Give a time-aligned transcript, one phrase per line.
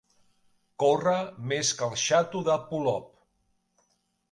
[0.83, 1.17] Córrer
[1.51, 3.89] més que el xato de Polop.